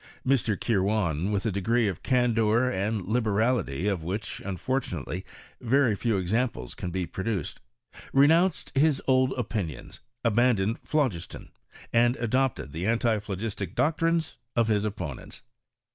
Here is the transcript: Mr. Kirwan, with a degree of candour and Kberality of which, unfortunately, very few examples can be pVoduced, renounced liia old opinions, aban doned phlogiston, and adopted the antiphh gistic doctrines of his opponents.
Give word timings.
Mr. 0.25 0.59
Kirwan, 0.59 1.31
with 1.31 1.45
a 1.45 1.51
degree 1.51 1.87
of 1.87 2.01
candour 2.01 2.71
and 2.71 3.03
Kberality 3.05 3.87
of 3.87 4.03
which, 4.03 4.39
unfortunately, 4.43 5.23
very 5.61 5.93
few 5.95 6.17
examples 6.17 6.73
can 6.73 6.89
be 6.89 7.05
pVoduced, 7.05 7.57
renounced 8.11 8.73
liia 8.73 8.99
old 9.07 9.31
opinions, 9.33 9.99
aban 10.25 10.55
doned 10.57 10.77
phlogiston, 10.83 11.51
and 11.93 12.15
adopted 12.15 12.71
the 12.71 12.85
antiphh 12.87 13.37
gistic 13.37 13.75
doctrines 13.75 14.37
of 14.55 14.69
his 14.69 14.85
opponents. 14.85 15.43